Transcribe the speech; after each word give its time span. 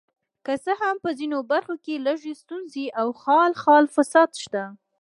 که 0.45 0.53
څه 0.63 0.73
هم 0.81 0.95
په 1.03 1.09
ځینو 1.19 1.37
برخو 1.51 1.75
کې 1.85 2.03
لږې 2.07 2.33
ستونزې 2.41 2.85
او 2.99 3.07
خال 3.21 3.51
خال 3.61 3.85
فساد 3.95 4.31
شته. 4.43 4.63